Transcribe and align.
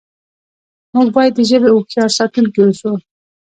موږ 0.95 1.07
باید 1.15 1.33
د 1.35 1.39
ژبې 1.49 1.69
هوښیار 1.71 2.09
ساتونکي 2.17 2.59
اوسو. 2.63 2.91